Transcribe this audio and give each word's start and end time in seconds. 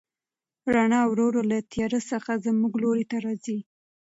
رڼا 0.73 1.01
ورو 1.07 1.25
ورو 1.29 1.41
له 1.51 1.57
تیارې 1.71 1.99
څخه 2.11 2.31
زموږ 2.45 2.73
لوري 2.83 3.05
ته 3.11 3.17
راځي. 3.25 3.57